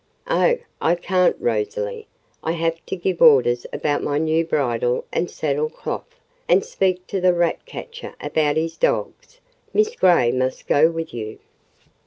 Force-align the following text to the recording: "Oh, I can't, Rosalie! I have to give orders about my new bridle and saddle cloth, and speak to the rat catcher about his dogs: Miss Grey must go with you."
"Oh, 0.31 0.57
I 0.81 0.95
can't, 0.95 1.35
Rosalie! 1.39 2.07
I 2.41 2.53
have 2.53 2.83
to 2.87 2.95
give 2.95 3.21
orders 3.21 3.67
about 3.71 4.01
my 4.01 4.17
new 4.17 4.43
bridle 4.43 5.05
and 5.13 5.29
saddle 5.29 5.69
cloth, 5.69 6.19
and 6.49 6.65
speak 6.65 7.05
to 7.05 7.21
the 7.21 7.35
rat 7.35 7.67
catcher 7.67 8.15
about 8.19 8.55
his 8.57 8.77
dogs: 8.77 9.39
Miss 9.75 9.95
Grey 9.95 10.31
must 10.31 10.65
go 10.65 10.89
with 10.89 11.13
you." 11.13 11.37